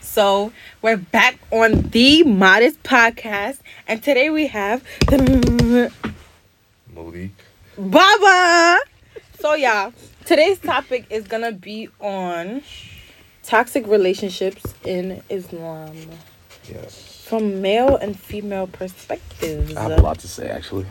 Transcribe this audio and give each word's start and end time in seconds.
So 0.00 0.50
we're 0.82 0.96
back 0.96 1.38
on 1.52 1.82
the 1.90 2.24
Modest 2.24 2.82
Podcast, 2.82 3.58
and 3.86 4.02
today 4.02 4.28
we 4.28 4.48
have 4.48 4.82
the 5.06 5.92
Malik. 6.92 7.30
Baba. 7.78 8.80
So 9.38 9.54
yeah, 9.54 9.92
today's 10.24 10.58
topic 10.58 11.06
is 11.10 11.28
gonna 11.28 11.52
be 11.52 11.88
on 12.00 12.64
toxic 13.44 13.86
relationships 13.86 14.74
in 14.84 15.22
Islam 15.30 15.94
Yes. 16.68 17.24
from 17.24 17.62
male 17.62 17.94
and 17.94 18.18
female 18.18 18.66
perspectives. 18.66 19.76
I 19.76 19.82
have 19.82 19.92
a 19.92 20.02
lot 20.02 20.18
to 20.18 20.28
say 20.28 20.48
actually. 20.48 20.86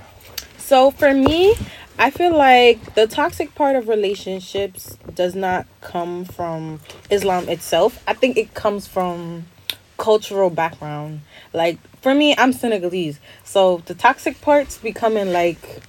So 0.66 0.90
for 0.90 1.14
me, 1.14 1.54
I 2.00 2.10
feel 2.10 2.36
like 2.36 2.96
the 2.96 3.06
toxic 3.06 3.54
part 3.54 3.76
of 3.76 3.88
relationships 3.88 4.98
does 5.14 5.36
not 5.36 5.68
come 5.82 6.26
from 6.26 6.80
Islam 7.12 7.48
itself. 7.50 8.04
I 8.08 8.16
think 8.16 8.36
it 8.36 8.56
comes 8.56 8.88
from 8.88 9.46
cultural 10.00 10.50
background. 10.50 11.22
Like 11.54 11.78
for 12.02 12.16
me, 12.16 12.34
I'm 12.36 12.52
Senegalese. 12.52 13.20
So 13.44 13.84
the 13.86 13.94
toxic 13.94 14.42
parts 14.42 14.80
becoming 14.80 15.32
like 15.32 15.84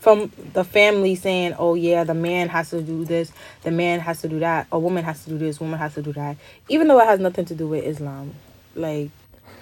from 0.00 0.32
the 0.54 0.64
family 0.64 1.14
saying, 1.14 1.56
"Oh 1.58 1.74
yeah, 1.74 2.04
the 2.04 2.14
man 2.14 2.48
has 2.48 2.70
to 2.70 2.80
do 2.80 3.04
this, 3.04 3.30
the 3.62 3.70
man 3.70 4.00
has 4.00 4.22
to 4.22 4.28
do 4.28 4.38
that, 4.38 4.68
a 4.72 4.78
woman 4.78 5.04
has 5.04 5.22
to 5.24 5.28
do 5.28 5.36
this, 5.36 5.60
woman 5.60 5.78
has 5.78 5.92
to 5.96 6.02
do 6.02 6.14
that." 6.14 6.38
Even 6.70 6.88
though 6.88 6.98
it 6.98 7.06
has 7.06 7.20
nothing 7.20 7.44
to 7.44 7.54
do 7.54 7.68
with 7.68 7.84
Islam. 7.84 8.32
Like 8.74 9.10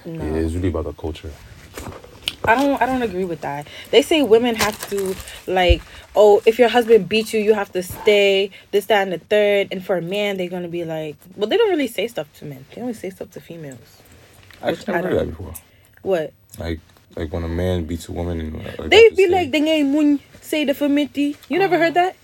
no. 0.04 0.24
Yeah, 0.24 0.36
it's 0.36 0.54
really 0.54 0.68
about 0.68 0.84
the 0.84 0.92
culture. 0.92 1.32
I 2.46 2.54
don't 2.54 2.80
I 2.80 2.86
don't 2.86 3.02
agree 3.02 3.24
with 3.24 3.40
that. 3.42 3.66
They 3.90 4.02
say 4.02 4.22
women 4.22 4.54
have 4.56 4.88
to 4.90 5.14
like, 5.46 5.82
oh, 6.14 6.42
if 6.46 6.58
your 6.58 6.68
husband 6.68 7.08
beats 7.08 7.32
you, 7.32 7.40
you 7.40 7.54
have 7.54 7.72
to 7.72 7.82
stay, 7.82 8.50
this, 8.70 8.86
that, 8.86 9.02
and 9.02 9.12
the 9.12 9.18
third. 9.18 9.68
And 9.70 9.84
for 9.84 9.96
a 9.96 10.02
man, 10.02 10.36
they're 10.36 10.48
gonna 10.48 10.68
be 10.68 10.84
like 10.84 11.16
well, 11.36 11.48
they 11.48 11.56
don't 11.56 11.70
really 11.70 11.88
say 11.88 12.08
stuff 12.08 12.32
to 12.38 12.44
men. 12.44 12.64
They 12.74 12.80
only 12.80 12.94
say 12.94 13.10
stuff 13.10 13.30
to 13.32 13.40
females. 13.40 14.02
I 14.62 14.70
Which 14.70 14.80
actually 14.80 14.94
never 14.94 15.08
I 15.08 15.10
heard 15.10 15.20
that 15.20 15.30
before. 15.30 15.54
What? 16.02 16.32
Like 16.58 16.80
like 17.16 17.32
when 17.32 17.44
a 17.44 17.48
man 17.48 17.84
beats 17.84 18.08
a 18.08 18.12
woman 18.12 18.40
and 18.40 18.64
like, 18.78 18.90
They 18.90 19.04
have 19.04 19.10
to 19.10 19.16
be 19.16 19.28
like 19.28 19.50
they 19.50 19.58
ain't 19.58 19.90
mun 19.90 20.20
say 20.40 20.64
the 20.64 20.72
famiti. 20.72 21.36
You 21.48 21.58
never 21.58 21.78
heard 21.78 21.94
that? 21.94 22.16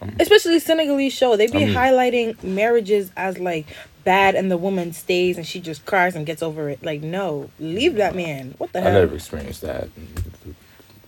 Um, 0.00 0.14
Especially 0.20 0.60
Senegalese 0.60 1.12
show. 1.12 1.36
They 1.36 1.46
be 1.46 1.60
highlighting 1.60 2.42
marriages 2.44 3.10
as 3.16 3.38
like 3.38 3.66
bad 4.06 4.36
and 4.36 4.50
the 4.50 4.56
woman 4.56 4.92
stays 4.94 5.36
and 5.36 5.46
she 5.46 5.60
just 5.60 5.84
cries 5.84 6.14
and 6.14 6.24
gets 6.24 6.42
over 6.42 6.70
it. 6.70 6.82
Like, 6.82 7.02
no, 7.02 7.50
leave 7.58 7.96
that 7.96 8.14
man. 8.14 8.54
What 8.56 8.72
the 8.72 8.78
I 8.78 8.82
hell? 8.82 8.96
I 8.96 9.00
never 9.00 9.16
experienced 9.16 9.60
that. 9.62 9.88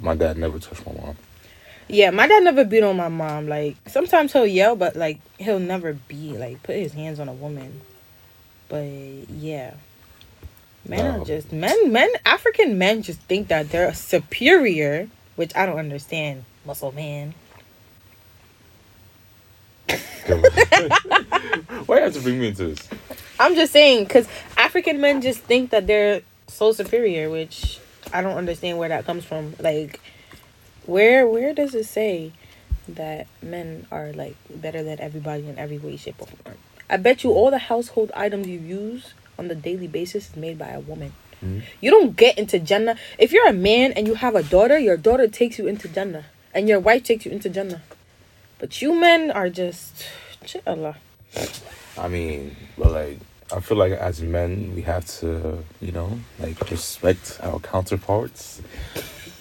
My 0.01 0.15
dad 0.15 0.37
never 0.37 0.59
touched 0.59 0.85
my 0.85 0.93
mom. 0.93 1.17
Yeah, 1.89 2.11
my 2.11 2.27
dad 2.27 2.43
never 2.43 2.65
beat 2.65 2.83
on 2.83 2.97
my 2.97 3.09
mom. 3.09 3.49
Like 3.49 3.77
sometimes 3.87 4.35
he'll 4.35 4.47
yell, 4.47 4.77
but 4.77 4.97
like 4.97 5.21
he'll 5.39 5.61
never 5.61 5.95
beat, 5.95 6.37
like 6.37 6.63
put 6.63 6.77
his 6.77 6.93
hands 6.93 7.19
on 7.19 7.29
a 7.29 7.33
woman. 7.33 7.81
But 8.69 8.85
yeah. 9.31 9.75
Men 10.87 11.21
are 11.21 11.25
just 11.25 11.53
men 11.53 11.93
men 11.93 12.11
African 12.27 12.79
men 12.79 13.03
just 13.03 13.21
think 13.21 13.49
that 13.49 13.71
they're 13.71 13.95
superior, 13.95 15.09
which 15.37 15.55
I 15.57 15.67
don't 15.67 15.79
understand. 15.79 16.45
Muscle 16.67 16.93
man. 16.93 17.35
Why 21.87 21.97
you 21.99 22.03
have 22.05 22.15
to 22.15 22.21
bring 22.21 22.39
me 22.39 22.49
into 22.49 22.69
this? 22.69 22.89
I'm 23.41 23.55
just 23.55 23.73
saying 23.73 24.07
cuz 24.07 24.29
African 24.57 25.01
men 25.01 25.23
just 25.23 25.41
think 25.41 25.71
that 25.71 25.87
they're 25.87 26.23
so 26.47 26.73
superior, 26.73 27.31
which 27.31 27.79
I 28.13 28.23
don't 28.23 28.37
understand 28.37 28.79
where 28.79 28.89
that 28.89 29.07
comes 29.07 29.25
from. 29.25 29.55
Like 29.59 30.01
where 30.87 31.27
where 31.27 31.55
does 31.55 31.75
it 31.75 31.87
say 31.87 32.33
that 32.89 33.27
men 33.43 33.87
are 33.91 34.13
like 34.13 34.37
better 34.51 34.83
than 34.83 35.01
everybody 35.01 35.49
in 35.49 35.59
every 35.59 35.79
way, 35.79 35.97
shape, 35.97 36.17
or 36.21 36.27
form? 36.27 36.57
I 36.91 36.97
bet 36.97 37.23
you 37.23 37.33
all 37.33 37.51
the 37.51 37.59
household 37.59 38.11
items 38.15 38.47
you 38.47 38.59
use 38.59 39.13
on 39.39 39.49
the 39.49 39.55
daily 39.55 39.87
basis 39.87 40.31
is 40.31 40.37
made 40.37 40.59
by 40.59 40.69
a 40.69 40.81
woman. 40.81 41.13
Mhm. 41.45 41.63
You 41.81 41.91
don't 41.91 42.17
get 42.17 42.39
into 42.39 42.59
Jannah. 42.59 42.97
If 43.19 43.33
you're 43.33 43.47
a 43.47 43.53
man 43.53 43.93
and 43.93 44.07
you 44.07 44.15
have 44.15 44.35
a 44.35 44.43
daughter, 44.43 44.79
your 44.79 44.97
daughter 44.97 45.29
takes 45.29 45.59
you 45.59 45.67
into 45.67 45.89
Jannah. 45.89 46.25
And 46.55 46.69
your 46.69 46.81
wife 46.81 47.05
takes 47.05 47.25
you 47.27 47.31
into 47.31 47.49
Jannah. 47.49 47.83
But 48.59 48.83
you 48.83 48.99
men 48.99 49.31
are 49.31 49.49
just 49.49 50.05
Allah. 50.67 50.97
I 51.97 52.09
mean, 52.09 52.57
but 52.77 52.91
like 52.91 53.19
I 53.53 53.61
feel 53.61 53.79
like 53.79 53.93
as 53.93 54.21
men 54.21 54.75
we 54.75 54.83
have 54.83 55.07
to, 55.21 55.65
you 55.81 55.93
know, 55.93 56.19
like 56.39 56.71
respect 56.71 57.39
our 57.43 57.61
counterparts. 57.61 58.61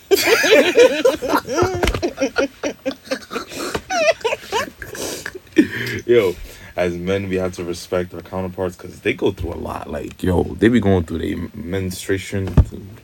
yo, 6.06 6.34
as 6.78 6.96
men 6.96 7.28
we 7.28 7.36
have 7.36 7.54
to 7.54 7.64
respect 7.64 8.14
our 8.14 8.22
counterparts 8.22 8.78
because 8.78 9.02
they 9.02 9.14
go 9.14 9.32
through 9.32 9.54
a 9.54 9.56
lot. 9.56 9.90
Like 9.90 10.24
yo, 10.24 10.44
they 10.44 10.70
be 10.70 10.80
going 10.80 11.04
through 11.04 11.20
the 11.20 11.36
menstruation, 11.54 12.48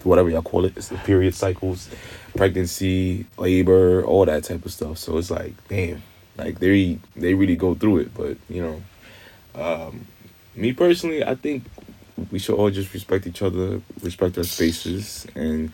whatever 0.03 0.29
y'all 0.29 0.41
call 0.41 0.65
it. 0.65 0.73
It's 0.77 0.89
the 0.89 0.97
period 0.97 1.35
cycles, 1.35 1.89
pregnancy, 2.35 3.25
labor, 3.37 4.03
all 4.05 4.25
that 4.25 4.43
type 4.43 4.65
of 4.65 4.71
stuff. 4.71 4.97
So 4.97 5.17
it's 5.17 5.31
like, 5.31 5.53
damn, 5.67 6.01
like 6.37 6.59
they 6.59 6.99
they 7.15 7.33
really 7.33 7.55
go 7.55 7.75
through 7.75 7.99
it. 7.99 8.13
But 8.13 8.37
you 8.49 8.61
know, 8.61 8.83
um, 9.61 10.07
me 10.55 10.73
personally, 10.73 11.23
I 11.23 11.35
think 11.35 11.63
we 12.31 12.39
should 12.39 12.55
all 12.55 12.69
just 12.69 12.93
respect 12.93 13.27
each 13.27 13.41
other, 13.41 13.81
respect 14.01 14.37
our 14.37 14.43
spaces, 14.43 15.27
and 15.35 15.73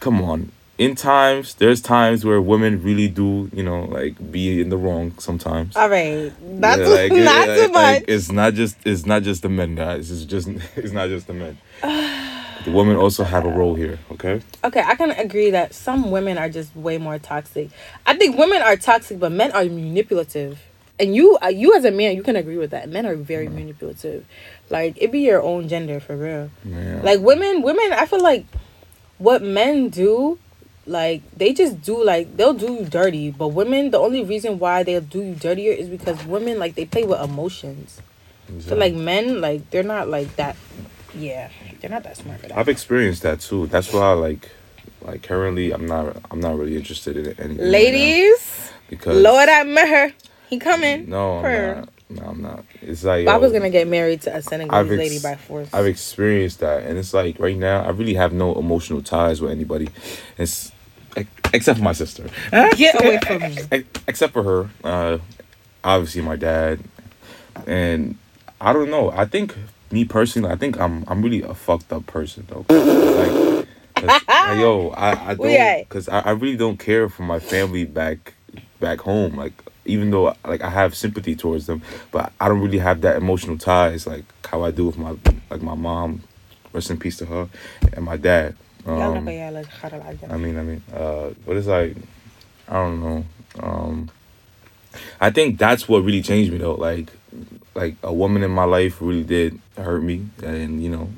come 0.00 0.22
on. 0.22 0.52
In 0.76 0.96
times, 0.96 1.54
there's 1.54 1.80
times 1.80 2.24
where 2.24 2.40
women 2.40 2.82
really 2.82 3.06
do, 3.06 3.48
you 3.52 3.62
know, 3.62 3.84
like 3.84 4.32
be 4.32 4.60
in 4.60 4.70
the 4.70 4.76
wrong 4.76 5.16
sometimes. 5.18 5.76
All 5.76 5.88
right. 5.88 6.32
Not, 6.42 6.80
Yeah, 6.80 6.86
like, 6.88 7.12
not 7.12 7.46
yeah, 7.46 7.54
too 7.54 7.72
like, 7.72 8.00
much. 8.00 8.04
it's 8.08 8.32
not 8.32 8.54
just 8.54 8.76
it's 8.84 9.06
not 9.06 9.22
just 9.22 9.42
the 9.42 9.48
men, 9.48 9.76
guys. 9.76 10.10
It's 10.10 10.24
just 10.24 10.48
it's 10.76 10.90
not 10.92 11.10
just 11.10 11.28
the 11.28 11.34
men. 11.34 11.58
the 12.64 12.70
women 12.70 12.96
also 12.96 13.24
have 13.24 13.44
a 13.44 13.48
role 13.48 13.74
here. 13.74 13.98
Okay. 14.12 14.40
Okay, 14.62 14.82
I 14.84 14.94
can 14.94 15.10
agree 15.10 15.50
that 15.50 15.74
some 15.74 16.10
women 16.10 16.38
are 16.38 16.48
just 16.48 16.74
way 16.74 16.98
more 16.98 17.18
toxic. 17.18 17.70
I 18.06 18.14
think 18.16 18.36
women 18.38 18.62
are 18.62 18.76
toxic, 18.76 19.18
but 19.20 19.32
men 19.32 19.52
are 19.52 19.64
manipulative. 19.64 20.60
And 20.98 21.14
you, 21.14 21.36
uh, 21.42 21.48
you 21.48 21.74
as 21.76 21.84
a 21.84 21.90
man, 21.90 22.16
you 22.16 22.22
can 22.22 22.36
agree 22.36 22.56
with 22.56 22.70
that. 22.70 22.88
Men 22.88 23.04
are 23.04 23.16
very 23.16 23.48
manipulative. 23.48 24.24
Like 24.70 24.96
it 25.00 25.12
be 25.12 25.20
your 25.20 25.42
own 25.42 25.68
gender 25.68 26.00
for 26.00 26.16
real. 26.16 26.50
Yeah. 26.64 27.00
Like 27.02 27.20
women, 27.20 27.62
women, 27.62 27.92
I 27.92 28.06
feel 28.06 28.22
like 28.22 28.46
what 29.18 29.42
men 29.42 29.88
do, 29.88 30.38
like 30.86 31.22
they 31.36 31.52
just 31.52 31.82
do 31.82 32.02
like 32.02 32.36
they'll 32.36 32.54
do 32.54 32.72
you 32.74 32.84
dirty. 32.84 33.30
But 33.30 33.48
women, 33.48 33.90
the 33.90 33.98
only 33.98 34.24
reason 34.24 34.58
why 34.58 34.82
they'll 34.82 35.00
do 35.00 35.22
you 35.22 35.34
dirtier 35.34 35.72
is 35.72 35.88
because 35.88 36.24
women 36.26 36.58
like 36.58 36.74
they 36.74 36.84
play 36.84 37.04
with 37.04 37.20
emotions. 37.20 38.00
So 38.60 38.76
like 38.76 38.94
men, 38.94 39.40
like 39.40 39.70
they're 39.70 39.82
not 39.82 40.08
like 40.08 40.36
that. 40.36 40.56
Yeah, 41.16 41.48
they're 41.84 41.90
not 41.90 42.02
that 42.04 42.16
smart 42.16 42.40
for 42.40 42.48
that. 42.48 42.56
I've 42.56 42.70
experienced 42.70 43.22
that 43.24 43.40
too. 43.40 43.66
That's 43.66 43.92
why 43.92 44.00
I 44.00 44.12
like 44.12 44.48
like 45.02 45.22
currently 45.22 45.70
I'm 45.70 45.84
not 45.84 46.16
I'm 46.30 46.40
not 46.40 46.56
really 46.56 46.76
interested 46.78 47.14
in 47.14 47.26
anything. 47.26 47.58
right 47.58 47.66
Ladies. 47.66 48.72
because 48.88 49.20
Lord 49.20 49.50
I 49.50 49.64
met 49.64 49.88
her. 49.88 50.12
He 50.48 50.58
coming. 50.58 51.10
No, 51.10 51.44
I'm 51.44 51.76
not. 51.76 51.88
No, 52.08 52.22
I'm 52.22 52.40
not. 52.40 52.64
It's 52.80 53.04
like 53.04 53.26
Bob 53.26 53.34
yo, 53.34 53.40
was 53.40 53.52
gonna 53.52 53.68
get 53.68 53.86
married 53.86 54.22
to 54.22 54.34
a 54.34 54.40
Senegalese 54.40 54.92
ex- 54.92 54.98
lady 54.98 55.18
by 55.18 55.36
force. 55.36 55.68
I've 55.74 55.86
experienced 55.86 56.60
that, 56.60 56.84
and 56.84 56.96
it's 56.96 57.12
like 57.12 57.38
right 57.38 57.56
now 57.56 57.82
I 57.84 57.90
really 57.90 58.14
have 58.14 58.32
no 58.32 58.54
emotional 58.54 59.02
ties 59.02 59.42
with 59.42 59.50
anybody. 59.50 59.90
It's 60.38 60.72
except 61.52 61.78
for 61.80 61.84
my 61.84 61.92
sister. 61.92 62.30
Get 62.50 62.98
away 62.98 63.18
from 63.26 63.42
me. 63.42 63.84
Except 64.08 64.32
for 64.32 64.42
her, 64.42 64.70
uh, 64.82 65.18
obviously 65.82 66.22
my 66.22 66.36
dad, 66.36 66.80
and 67.66 68.16
I 68.58 68.72
don't 68.72 68.88
know. 68.88 69.10
I 69.10 69.26
think 69.26 69.54
me 69.94 70.04
personally, 70.04 70.50
I 70.50 70.56
think 70.56 70.78
I'm 70.80 71.04
I'm 71.08 71.22
really 71.22 71.42
a 71.42 71.54
fucked 71.54 71.92
up 71.92 72.04
person 72.06 72.46
though. 72.48 72.66
like, 72.68 73.66
'cause, 73.94 74.04
like, 74.04 74.58
yo, 74.58 74.90
I 74.90 75.30
I 75.30 75.34
don't 75.34 75.38
because 75.88 76.08
I, 76.08 76.18
I 76.20 76.30
really 76.32 76.56
don't 76.56 76.78
care 76.78 77.08
for 77.08 77.22
my 77.22 77.38
family 77.38 77.84
back 77.84 78.34
back 78.80 78.98
home. 79.00 79.36
Like 79.36 79.52
even 79.86 80.10
though 80.10 80.34
like 80.44 80.62
I 80.62 80.70
have 80.70 80.94
sympathy 80.96 81.36
towards 81.36 81.66
them, 81.66 81.80
but 82.10 82.32
I 82.40 82.48
don't 82.48 82.60
really 82.60 82.78
have 82.78 83.00
that 83.02 83.16
emotional 83.16 83.56
ties 83.56 84.06
like 84.06 84.24
how 84.50 84.62
I 84.62 84.70
do 84.72 84.84
with 84.86 84.98
my 84.98 85.16
like 85.50 85.62
my 85.62 85.74
mom. 85.76 86.22
Rest 86.72 86.90
in 86.90 86.98
peace 86.98 87.18
to 87.18 87.26
her, 87.26 87.48
and 87.92 88.04
my 88.04 88.16
dad. 88.16 88.56
Um, 88.84 89.24
I 90.32 90.36
mean, 90.36 90.58
I 90.58 90.62
mean, 90.64 90.82
uh, 90.92 91.28
what 91.44 91.56
is 91.56 91.68
like, 91.68 91.94
I 92.68 92.72
don't 92.74 93.00
know. 93.00 93.24
Um, 93.62 94.10
I 95.20 95.30
think 95.30 95.56
that's 95.56 95.88
what 95.88 96.02
really 96.02 96.20
changed 96.20 96.50
me 96.50 96.58
though. 96.58 96.74
Like, 96.74 97.12
like 97.74 97.96
a 98.02 98.12
woman 98.12 98.42
in 98.42 98.50
my 98.50 98.64
life 98.64 99.00
really 99.00 99.24
did 99.24 99.58
hurt 99.76 100.02
me, 100.02 100.26
and 100.42 100.82
you 100.82 100.90
know, 100.90 101.08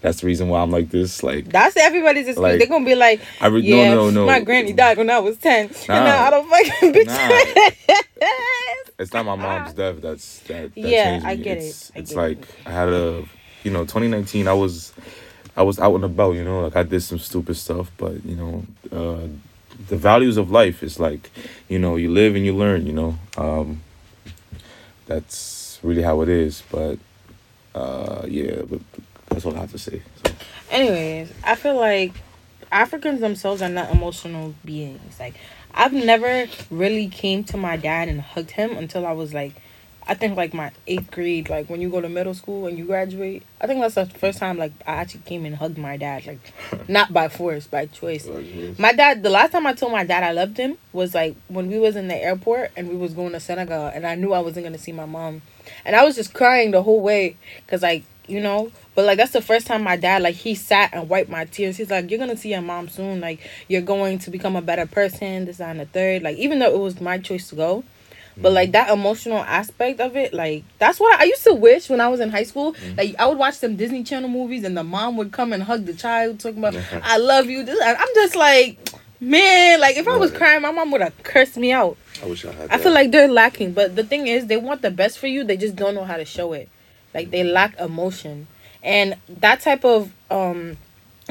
that's 0.00 0.20
the 0.20 0.26
reason 0.26 0.48
why 0.48 0.60
I'm 0.62 0.70
like 0.70 0.90
this. 0.90 1.22
Like, 1.22 1.46
That's 1.46 1.76
everybody's 1.76 2.26
excuse. 2.26 2.38
Like, 2.38 2.58
They're 2.58 2.66
gonna 2.68 2.84
be 2.84 2.94
like, 2.94 3.20
I 3.40 3.46
re- 3.48 3.60
yeah, 3.60 3.94
no, 3.94 4.10
no, 4.10 4.20
no. 4.22 4.26
my 4.26 4.40
granny 4.40 4.72
died 4.72 4.98
when 4.98 5.10
I 5.10 5.18
was 5.20 5.36
ten, 5.38 5.66
and 5.66 6.04
now 6.04 6.24
I 6.26 6.30
don't 6.30 6.48
fucking 6.48 6.92
bitch. 6.92 7.06
Nah. 7.06 8.28
it's 8.98 9.12
not 9.12 9.24
my 9.26 9.34
mom's 9.36 9.74
death 9.74 10.00
that's 10.00 10.38
that, 10.40 10.74
that 10.74 10.80
Yeah, 10.80 11.20
I 11.24 11.36
get 11.36 11.58
it. 11.58 11.64
it's, 11.64 11.92
I 11.94 11.98
It's 11.98 12.10
get 12.10 12.16
like 12.18 12.38
it. 12.42 12.48
I 12.66 12.70
had 12.70 12.88
a, 12.88 13.24
you 13.64 13.70
know, 13.70 13.82
2019. 13.82 14.46
I 14.48 14.52
was, 14.52 14.92
I 15.56 15.62
was 15.62 15.78
out 15.78 15.94
and 15.94 16.04
about. 16.04 16.32
You 16.34 16.44
know, 16.44 16.60
like 16.62 16.76
I 16.76 16.82
did 16.82 17.00
some 17.02 17.18
stupid 17.18 17.56
stuff, 17.56 17.90
but 17.96 18.24
you 18.24 18.36
know, 18.36 18.64
uh, 18.92 19.26
the 19.88 19.96
values 19.96 20.36
of 20.36 20.50
life 20.50 20.82
is 20.82 20.98
like, 21.00 21.30
you 21.68 21.78
know, 21.78 21.96
you 21.96 22.10
live 22.10 22.34
and 22.36 22.44
you 22.44 22.54
learn. 22.54 22.86
You 22.86 22.92
know, 22.92 23.18
um, 23.36 23.82
that's 25.06 25.78
really 25.82 26.02
how 26.02 26.20
it 26.22 26.28
is. 26.28 26.62
But 26.70 26.98
uh, 27.74 28.24
yeah, 28.28 28.62
but 28.62 28.80
that's 29.28 29.44
all 29.44 29.56
I 29.56 29.60
have 29.60 29.72
to 29.72 29.78
say. 29.78 30.02
So. 30.24 30.32
Anyways, 30.70 31.32
I 31.44 31.54
feel 31.54 31.76
like 31.76 32.12
Africans 32.70 33.20
themselves 33.20 33.62
are 33.62 33.68
not 33.68 33.90
emotional 33.90 34.54
beings. 34.64 35.18
Like 35.20 35.34
I've 35.74 35.92
never 35.92 36.46
really 36.70 37.08
came 37.08 37.44
to 37.44 37.56
my 37.56 37.76
dad 37.76 38.08
and 38.08 38.20
hugged 38.20 38.52
him 38.52 38.76
until 38.76 39.06
I 39.06 39.12
was 39.12 39.32
like 39.34 39.54
I 40.06 40.14
think 40.14 40.36
like 40.36 40.52
my 40.52 40.72
eighth 40.86 41.10
grade, 41.10 41.48
like 41.48 41.70
when 41.70 41.80
you 41.80 41.88
go 41.88 42.00
to 42.00 42.08
middle 42.08 42.34
school 42.34 42.66
and 42.66 42.76
you 42.76 42.84
graduate. 42.86 43.44
I 43.60 43.66
think 43.66 43.80
that's 43.80 43.94
the 43.94 44.06
first 44.06 44.38
time 44.38 44.58
like 44.58 44.72
I 44.86 44.94
actually 44.94 45.22
came 45.22 45.44
and 45.44 45.54
hugged 45.54 45.78
my 45.78 45.96
dad, 45.96 46.26
like 46.26 46.52
not 46.88 47.12
by 47.12 47.28
force, 47.28 47.66
by 47.66 47.86
choice. 47.86 48.28
My 48.78 48.92
dad, 48.92 49.22
the 49.22 49.30
last 49.30 49.52
time 49.52 49.66
I 49.66 49.74
told 49.74 49.92
my 49.92 50.04
dad 50.04 50.24
I 50.24 50.32
loved 50.32 50.56
him 50.56 50.76
was 50.92 51.14
like 51.14 51.36
when 51.48 51.68
we 51.68 51.78
was 51.78 51.94
in 51.94 52.08
the 52.08 52.16
airport 52.16 52.72
and 52.76 52.88
we 52.88 52.96
was 52.96 53.14
going 53.14 53.32
to 53.32 53.40
Senegal, 53.40 53.86
and 53.86 54.06
I 54.06 54.16
knew 54.16 54.32
I 54.32 54.40
wasn't 54.40 54.66
gonna 54.66 54.78
see 54.78 54.92
my 54.92 55.06
mom, 55.06 55.42
and 55.84 55.94
I 55.94 56.04
was 56.04 56.16
just 56.16 56.34
crying 56.34 56.72
the 56.72 56.82
whole 56.82 57.00
way, 57.00 57.36
cause 57.68 57.82
like 57.82 58.04
you 58.26 58.40
know, 58.40 58.72
but 58.94 59.04
like 59.04 59.18
that's 59.18 59.32
the 59.32 59.42
first 59.42 59.66
time 59.66 59.82
my 59.82 59.96
dad 59.96 60.22
like 60.22 60.34
he 60.34 60.54
sat 60.54 60.90
and 60.92 61.08
wiped 61.08 61.30
my 61.30 61.44
tears. 61.44 61.76
He's 61.76 61.90
like, 61.90 62.10
"You're 62.10 62.18
gonna 62.18 62.36
see 62.36 62.50
your 62.50 62.60
mom 62.60 62.88
soon. 62.88 63.20
Like 63.20 63.40
you're 63.68 63.82
going 63.82 64.18
to 64.20 64.30
become 64.30 64.56
a 64.56 64.62
better 64.62 64.86
person. 64.86 65.44
This 65.44 65.60
and 65.60 65.78
the 65.78 65.86
third. 65.86 66.22
Like 66.22 66.36
even 66.38 66.58
though 66.58 66.74
it 66.74 66.78
was 66.78 67.00
my 67.00 67.18
choice 67.18 67.48
to 67.50 67.54
go." 67.54 67.84
But 68.36 68.52
like 68.52 68.72
that 68.72 68.90
emotional 68.90 69.38
aspect 69.38 70.00
of 70.00 70.16
it, 70.16 70.32
like 70.32 70.64
that's 70.78 70.98
what 70.98 71.18
I, 71.18 71.22
I 71.22 71.26
used 71.26 71.44
to 71.44 71.54
wish 71.54 71.88
when 71.88 72.00
I 72.00 72.08
was 72.08 72.20
in 72.20 72.30
high 72.30 72.44
school. 72.44 72.72
Mm-hmm. 72.72 72.96
Like 72.96 73.16
I 73.18 73.26
would 73.26 73.38
watch 73.38 73.54
some 73.54 73.76
Disney 73.76 74.04
Channel 74.04 74.30
movies, 74.30 74.64
and 74.64 74.76
the 74.76 74.84
mom 74.84 75.16
would 75.16 75.32
come 75.32 75.52
and 75.52 75.62
hug 75.62 75.84
the 75.84 75.94
child, 75.94 76.40
talking 76.40 76.58
about 76.58 76.76
"I 77.02 77.18
love 77.18 77.46
you." 77.46 77.64
This, 77.64 77.78
I'm 77.82 78.08
just 78.14 78.36
like, 78.36 78.78
man, 79.20 79.80
like 79.80 79.96
if 79.96 80.08
I 80.08 80.16
was 80.16 80.30
crying, 80.32 80.62
my 80.62 80.70
mom 80.70 80.90
would 80.92 81.02
have 81.02 81.22
cursed 81.22 81.56
me 81.56 81.72
out. 81.72 81.96
I 82.22 82.26
wish 82.26 82.44
I 82.44 82.52
had. 82.52 82.70
I 82.70 82.78
feel 82.78 82.92
like 82.92 83.10
they're 83.10 83.28
lacking, 83.28 83.72
but 83.72 83.96
the 83.96 84.04
thing 84.04 84.26
is, 84.26 84.46
they 84.46 84.56
want 84.56 84.82
the 84.82 84.90
best 84.90 85.18
for 85.18 85.26
you. 85.26 85.44
They 85.44 85.56
just 85.56 85.76
don't 85.76 85.94
know 85.94 86.04
how 86.04 86.16
to 86.16 86.24
show 86.24 86.52
it. 86.52 86.68
Like 87.12 87.30
they 87.30 87.44
lack 87.44 87.78
emotion, 87.78 88.46
and 88.82 89.16
that 89.28 89.60
type 89.60 89.84
of 89.84 90.12
um 90.30 90.78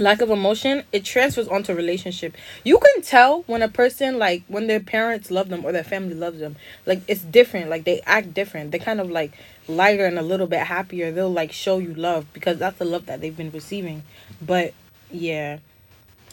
lack 0.01 0.21
of 0.21 0.29
emotion 0.29 0.83
it 0.91 1.05
transfers 1.05 1.47
onto 1.47 1.73
relationship. 1.73 2.35
You 2.63 2.79
can 2.79 3.01
tell 3.01 3.43
when 3.43 3.61
a 3.61 3.67
person 3.69 4.17
like 4.19 4.43
when 4.47 4.67
their 4.67 4.79
parents 4.79 5.31
love 5.31 5.49
them 5.49 5.63
or 5.63 5.71
their 5.71 5.83
family 5.83 6.15
loves 6.15 6.39
them. 6.39 6.55
Like 6.85 7.01
it's 7.07 7.21
different. 7.21 7.69
Like 7.69 7.83
they 7.83 8.01
act 8.01 8.33
different. 8.33 8.71
They 8.71 8.79
kind 8.79 8.99
of 8.99 9.09
like 9.09 9.31
lighter 9.67 10.05
and 10.05 10.19
a 10.19 10.23
little 10.23 10.47
bit 10.47 10.59
happier. 10.59 11.11
They'll 11.11 11.31
like 11.31 11.51
show 11.51 11.77
you 11.77 11.93
love 11.93 12.25
because 12.33 12.57
that's 12.57 12.77
the 12.77 12.85
love 12.85 13.05
that 13.05 13.21
they've 13.21 13.35
been 13.35 13.51
receiving. 13.51 14.03
But 14.41 14.73
yeah. 15.09 15.59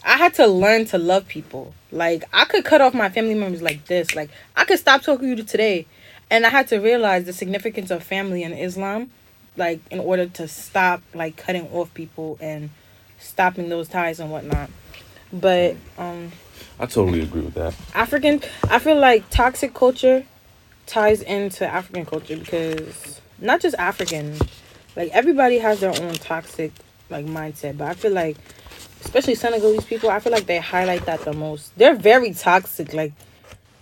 I 0.05 0.17
had 0.17 0.35
to 0.35 0.47
learn 0.47 0.85
to 0.87 0.99
love 0.99 1.27
people. 1.27 1.75
Like 1.91 2.25
I 2.33 2.45
could 2.45 2.65
cut 2.65 2.81
off 2.81 2.95
my 2.95 3.09
family 3.09 3.35
members 3.35 3.63
like 3.63 3.87
this. 3.87 4.15
Like 4.15 4.31
I 4.57 4.65
could 4.65 4.79
stop 4.79 5.03
talking 5.03 5.31
to 5.31 5.43
you 5.43 5.45
today, 5.45 5.87
and 6.31 6.47
I 6.47 6.51
had 6.51 6.69
to 6.69 6.79
realize 6.79 7.25
the 7.25 7.33
significance 7.33 7.91
of 7.91 8.03
family 8.03 8.43
in 8.43 8.53
Islam, 8.53 9.11
like 9.57 9.81
in 9.91 10.01
order 10.01 10.27
to 10.27 10.47
stop 10.49 11.03
like 11.15 11.37
cutting 11.37 11.69
off 11.73 11.93
people 11.95 12.39
and 12.41 12.71
stopping 13.19 13.69
those 13.69 13.89
ties 13.89 14.21
and 14.21 14.31
whatnot. 14.31 14.71
But 15.33 15.77
um, 15.99 16.33
I 16.81 16.87
totally 16.87 17.21
agree 17.21 17.43
with 17.43 17.55
that. 17.55 17.75
African, 17.95 18.43
I 18.71 18.79
feel 18.79 18.99
like 18.99 19.29
toxic 19.31 19.75
culture 19.75 20.25
ties 20.87 21.23
into 21.23 21.67
African 21.67 22.07
culture 22.07 22.37
because 22.37 23.21
not 23.39 23.61
just 23.61 23.77
African, 23.79 24.39
like 24.97 25.11
everybody 25.13 25.59
has 25.59 25.81
their 25.81 25.91
own 25.91 26.15
toxic 26.15 26.73
like 27.11 27.27
mindset. 27.27 27.77
But 27.77 27.89
I 27.89 27.95
feel 27.95 28.13
like, 28.13 28.37
especially 29.01 29.35
Senegalese 29.35 29.85
people, 29.85 30.11
I 30.11 30.21
feel 30.21 30.33
like 30.33 30.47
they 30.47 30.59
highlight 30.59 31.05
that 31.07 31.21
the 31.21 31.33
most. 31.33 31.77
They're 31.77 31.95
very 31.95 32.33
toxic. 32.33 32.95
Like, 32.95 33.13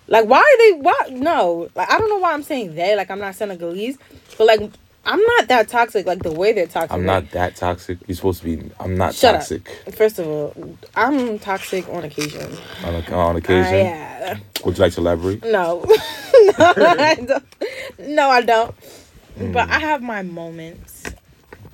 like 0.08 0.26
why 0.26 0.38
are 0.38 0.58
they? 0.58 0.80
Why 0.80 1.08
no? 1.10 1.68
Like 1.74 1.90
I 1.90 1.98
don't 1.98 2.08
know 2.08 2.18
why 2.18 2.32
I'm 2.32 2.42
saying 2.42 2.74
they. 2.74 2.96
Like 2.96 3.10
I'm 3.10 3.20
not 3.20 3.34
Senegalese, 3.34 3.98
but 4.36 4.46
like 4.46 4.70
I'm 5.06 5.20
not 5.23 5.49
that 5.49 5.69
toxic. 5.69 6.05
Like 6.06 6.23
the 6.23 6.32
way 6.32 6.53
they're 6.53 6.67
toxic. 6.67 6.93
I'm 6.93 7.05
not 7.06 7.31
that 7.31 7.56
toxic. 7.56 7.99
You're 8.06 8.17
supposed 8.17 8.43
to 8.43 8.56
be. 8.56 8.70
I'm 8.81 8.97
not 8.97 9.14
Shut 9.14 9.35
up. 9.37 9.41
toxic 9.41 9.69
First 9.94 10.19
of 10.19 10.26
all, 10.26 10.76
I'm 10.97 11.38
toxic 11.38 11.88
on 11.88 12.05
occasion. 12.05 12.53
on, 12.85 12.94
on 13.12 13.37
Uh, 13.37 13.38
occasion. 13.38 13.75
yeah. 13.75 14.38
Would 14.64 14.76
you 14.76 14.82
like 14.82 14.93
to 14.94 15.00
elaborate? 15.00 15.44
No. 15.44 15.81
no, 15.85 16.55
I 16.58 17.14
don't. 17.26 17.44
No, 18.00 18.29
I 18.31 18.43
don't. 18.43 18.75
Mm. 19.38 19.53
But 19.53 19.70
I 19.70 19.79
have 19.79 20.03
my 20.03 20.23
moments. 20.23 21.05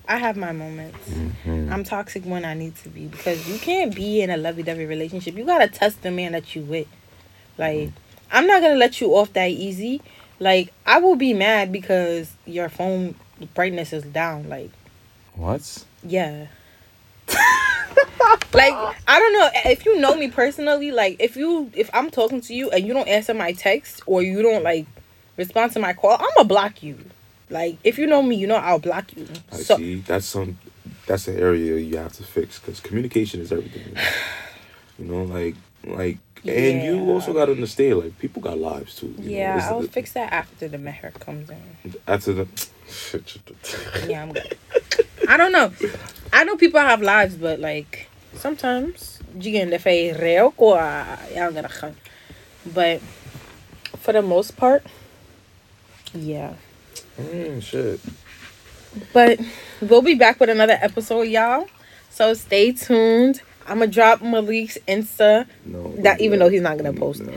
I 0.08 0.18
have 0.18 0.36
my 0.36 0.52
moments. 0.52 0.98
Mhm. 1.08 1.72
I'm 1.72 1.84
toxic 1.84 2.24
when 2.24 2.44
I 2.44 2.52
need 2.54 2.76
to 2.82 2.88
be 2.90 3.06
because 3.06 3.48
you 3.48 3.58
can't 3.58 3.94
be 3.94 4.20
in 4.20 4.28
a 4.30 4.36
lovey 4.36 4.62
dovey 4.62 4.84
relationship. 4.84 5.36
You 5.36 5.44
gotta 5.44 5.68
test 5.68 6.02
the 6.02 6.10
man 6.10 6.32
that 6.32 6.54
you 6.54 6.62
with. 6.62 6.88
Like, 7.56 7.90
I'm 8.30 8.46
not 8.46 8.60
gonna 8.62 8.74
let 8.74 9.00
you 9.00 9.14
off 9.16 9.32
that 9.34 9.48
easy. 9.50 10.02
Like, 10.42 10.72
I 10.84 10.98
will 10.98 11.14
be 11.14 11.32
mad 11.34 11.70
because 11.70 12.32
your 12.46 12.68
phone 12.68 13.14
brightness 13.54 13.92
is 13.92 14.02
down. 14.02 14.48
Like, 14.48 14.70
What? 15.36 15.84
yeah. 16.02 16.46
like 18.52 18.74
I 19.06 19.18
don't 19.18 19.32
know 19.32 19.48
if 19.66 19.84
you 19.86 20.00
know 20.00 20.14
me 20.16 20.28
personally. 20.28 20.90
Like 20.90 21.16
if 21.20 21.36
you 21.36 21.70
if 21.74 21.88
I'm 21.94 22.10
talking 22.10 22.40
to 22.42 22.54
you 22.54 22.70
and 22.70 22.84
you 22.86 22.92
don't 22.92 23.08
answer 23.08 23.32
my 23.34 23.52
text 23.52 24.02
or 24.06 24.22
you 24.22 24.42
don't 24.42 24.62
like 24.64 24.86
respond 25.36 25.72
to 25.72 25.78
my 25.80 25.92
call, 25.92 26.12
I'm 26.18 26.28
gonna 26.36 26.48
block 26.48 26.82
you. 26.82 26.98
Like 27.48 27.78
if 27.84 27.98
you 27.98 28.06
know 28.06 28.22
me, 28.22 28.34
you 28.36 28.46
know 28.46 28.56
I'll 28.56 28.78
block 28.80 29.16
you. 29.16 29.26
I 29.52 29.56
So 29.56 29.76
see. 29.76 29.96
That's 30.00 30.26
some. 30.26 30.58
That's 31.06 31.28
an 31.28 31.38
area 31.38 31.78
you 31.78 31.96
have 31.96 32.12
to 32.14 32.22
fix 32.24 32.58
because 32.58 32.80
communication 32.80 33.40
is 33.40 33.52
everything. 33.52 33.96
You 34.98 35.06
know? 35.06 35.22
like 35.24 35.56
like, 35.84 36.18
and 36.46 36.82
you 36.82 37.10
also 37.10 37.32
got 37.32 37.46
to 37.46 37.52
understand, 37.52 37.98
like, 38.00 38.18
people 38.18 38.42
got 38.42 38.58
lives 38.58 38.96
too. 38.96 39.14
you 39.18 39.24
know? 39.24 39.30
yeah, 39.38 39.56
It's- 39.56 39.70
I'll 39.70 39.82
fix 39.82 40.12
that 40.12 40.32
after 40.32 40.68
the 40.68 40.78
meher 40.78 41.12
comes 41.20 41.50
in. 41.50 41.94
After 42.06 42.32
the. 42.32 42.46
Yeah, 44.08 44.22
I'm 44.22 44.32
good. 44.32 44.56
I 45.28 45.36
don't 45.36 45.52
know. 45.52 45.72
I 46.32 46.44
know 46.44 46.56
people 46.56 46.80
have 46.80 47.00
lives, 47.00 47.36
but 47.36 47.58
like 47.60 48.08
sometimes 48.34 49.18
dafay 49.38 50.12
réew 50.18 50.54
quoi 50.56 50.76
yaa 51.34 51.48
nga 51.52 51.68
xam 51.68 51.94
but 52.74 53.00
for 53.98 54.12
the 54.12 54.20
most 54.22 54.56
part 54.56 54.82
yeah 56.14 56.52
Mm, 57.18 57.62
shit. 57.62 58.00
But 59.12 59.38
we'll 59.80 60.00
be 60.02 60.14
back 60.14 60.40
with 60.40 60.48
another 60.48 60.78
episode, 60.80 61.28
y'all. 61.28 61.66
So 62.10 62.32
stay 62.34 62.72
tuned. 62.72 63.42
I'm 63.66 63.78
gonna 63.78 63.86
drop 63.90 64.22
Malik's 64.22 64.78
Insta. 64.88 65.46
No. 65.64 65.94
That 65.98 66.20
even 66.20 66.38
though 66.38 66.48
he's 66.48 66.62
not 66.62 66.76
gonna 66.76 66.92
post. 66.92 67.20
No. 67.22 67.32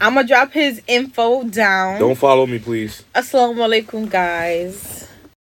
I'm 0.00 0.14
gonna 0.14 0.26
drop 0.26 0.52
his 0.52 0.82
info 0.86 1.44
down. 1.44 2.00
Don't 2.00 2.14
follow 2.16 2.46
me, 2.46 2.58
please. 2.58 3.04
Assalamu 3.14 3.64
alaikum, 3.66 4.10
guys. 4.10 5.05